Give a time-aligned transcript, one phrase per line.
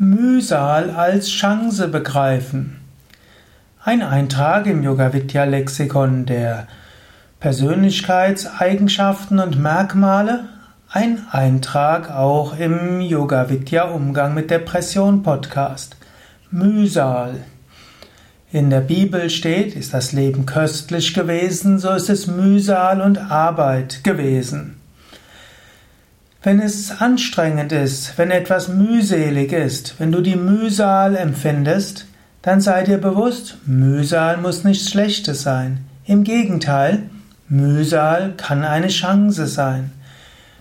[0.00, 2.76] Mühsal als Chance begreifen.
[3.82, 6.68] Ein Eintrag im Yoga Vidya Lexikon der
[7.40, 10.50] Persönlichkeitseigenschaften und Merkmale,
[10.88, 15.96] ein Eintrag auch im Yoga Vidya Umgang mit Depression Podcast.
[16.52, 17.40] Mühsal.
[18.52, 24.04] In der Bibel steht, ist das Leben köstlich gewesen, so ist es Mühsal und Arbeit
[24.04, 24.77] gewesen.
[26.40, 32.06] Wenn es anstrengend ist, wenn etwas mühselig ist, wenn du die Mühsal empfindest,
[32.42, 35.84] dann sei dir bewusst, Mühsal muss nichts Schlechtes sein.
[36.04, 37.02] Im Gegenteil,
[37.48, 39.90] Mühsal kann eine Chance sein.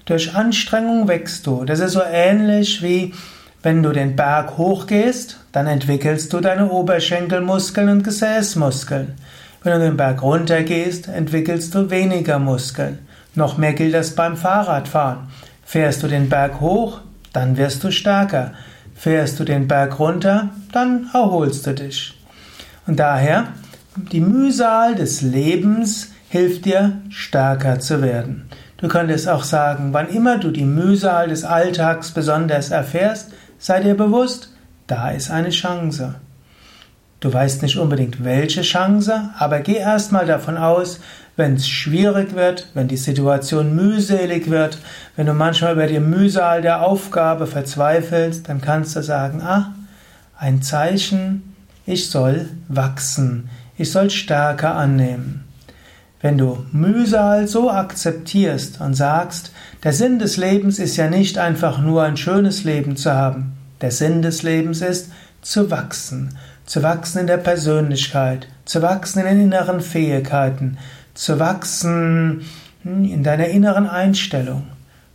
[0.06, 1.64] Durch Anstrengung wächst du.
[1.64, 3.14] Das ist so ähnlich wie
[3.62, 9.14] wenn du den Berg hochgehst, dann entwickelst du deine Oberschenkelmuskeln und Gesäßmuskeln.
[9.62, 13.00] Wenn du den Berg runtergehst, entwickelst du weniger Muskeln.
[13.36, 15.28] Noch mehr gilt das beim Fahrradfahren.
[15.68, 17.02] Fährst du den Berg hoch,
[17.34, 18.54] dann wirst du stärker.
[18.96, 22.18] Fährst du den Berg runter, dann erholst du dich.
[22.88, 23.50] Und daher,
[23.98, 28.48] die Mühsal des Lebens hilft dir, stärker zu werden.
[28.78, 33.98] Du könntest auch sagen, wann immer du die Mühsal des Alltags besonders erfährst, sei dir
[33.98, 34.54] bewusst,
[34.88, 36.16] da ist eine Chance.
[37.20, 41.02] Du weißt nicht unbedingt welche Chance, aber geh erstmal davon aus,
[41.38, 44.80] wenn es schwierig wird, wenn die Situation mühselig wird,
[45.16, 49.74] wenn du manchmal über die Mühsal der Aufgabe verzweifelst, dann kannst du sagen, ah,
[50.38, 55.46] ein Zeichen, ich soll wachsen, ich soll Stärke annehmen.
[56.22, 59.52] Wenn du Mühsal so akzeptierst und sagst,
[59.84, 63.92] der Sinn des Lebens ist ja nicht einfach nur ein schönes Leben zu haben, der
[63.92, 65.12] Sinn des Lebens ist
[65.44, 66.36] zu wachsen,
[66.66, 70.80] zu wachsen in der Persönlichkeit, zu wachsen in den inneren Fähigkeiten,
[71.18, 72.46] zu wachsen
[72.84, 74.64] in deiner inneren Einstellung.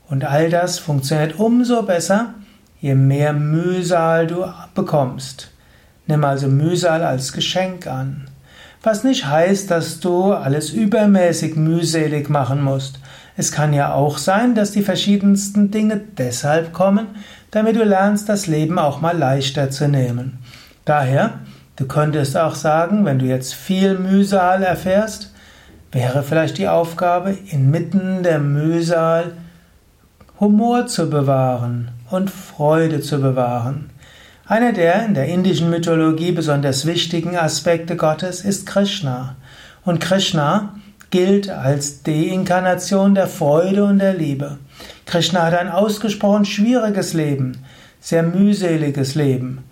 [0.09, 2.35] Und all das funktioniert umso besser,
[2.81, 5.51] je mehr Mühsal du bekommst.
[6.07, 8.29] Nimm also Mühsal als Geschenk an.
[8.83, 12.99] Was nicht heißt, dass du alles übermäßig mühselig machen musst.
[13.37, 17.07] Es kann ja auch sein, dass die verschiedensten Dinge deshalb kommen,
[17.53, 20.41] damit du lernst, das Leben auch mal leichter zu nehmen.
[20.85, 21.39] Daher,
[21.77, 25.32] du könntest auch sagen, wenn du jetzt viel Mühsal erfährst,
[25.93, 29.33] wäre vielleicht die Aufgabe, inmitten der Mühsal
[30.41, 33.91] Humor zu bewahren und Freude zu bewahren.
[34.47, 39.37] Einer der in der indischen Mythologie besonders wichtigen Aspekte Gottes ist Krishna.
[39.85, 40.75] Und Krishna
[41.11, 44.59] gilt als Deinkarnation der Freude und der Liebe.
[45.07, 47.59] Krishna hat ein ausgesprochen schwieriges Leben,
[48.01, 49.63] sehr mühseliges Leben.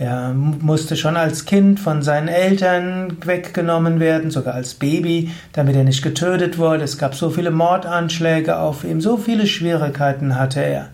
[0.00, 5.84] Er musste schon als Kind von seinen Eltern weggenommen werden, sogar als Baby, damit er
[5.84, 6.84] nicht getötet wurde.
[6.84, 10.88] Es gab so viele Mordanschläge auf ihm, so viele Schwierigkeiten hatte er.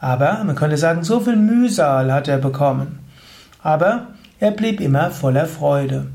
[0.00, 2.98] Aber man könnte sagen, so viel Mühsal hat er bekommen.
[3.62, 4.08] Aber
[4.38, 6.08] er blieb immer voller Freude.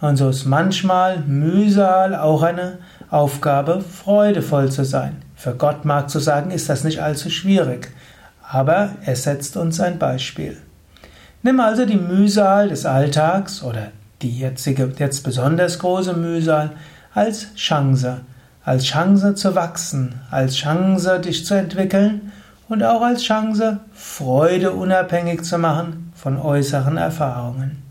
[0.00, 2.78] Und so ist manchmal Mühsal auch eine
[3.10, 5.16] Aufgabe, freudevoll zu sein.
[5.36, 7.90] Für Gott mag zu sagen, ist das nicht allzu schwierig.
[8.42, 10.56] Aber er setzt uns ein Beispiel.
[11.46, 13.88] Nimm also die Mühsal des Alltags oder
[14.22, 16.70] die jetzige, jetzt besonders große Mühsal
[17.12, 18.22] als Chance,
[18.64, 22.32] als Chance zu wachsen, als Chance dich zu entwickeln
[22.70, 27.83] und auch als Chance Freude unabhängig zu machen von äußeren Erfahrungen.